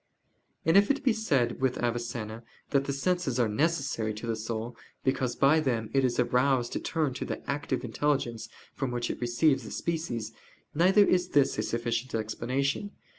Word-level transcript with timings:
And 0.65 0.75
if 0.77 0.89
it 0.89 1.03
be 1.03 1.13
said 1.13 1.61
with 1.61 1.77
Avicenna, 1.77 2.41
that 2.71 2.85
the 2.85 2.91
senses 2.91 3.37
are 3.39 3.47
necessary 3.47 4.15
to 4.15 4.25
the 4.25 4.35
soul, 4.35 4.75
because 5.03 5.35
by 5.35 5.59
them 5.59 5.91
it 5.93 6.03
is 6.03 6.19
aroused 6.19 6.73
to 6.73 6.79
turn 6.79 7.13
to 7.13 7.23
the 7.23 7.47
"active 7.47 7.83
intelligence" 7.85 8.49
from 8.73 8.89
which 8.89 9.11
it 9.11 9.21
receives 9.21 9.61
the 9.61 9.69
species: 9.69 10.31
neither 10.73 11.05
is 11.05 11.29
this 11.29 11.59
a 11.59 11.61
sufficient 11.61 12.15
explanation. 12.15 12.93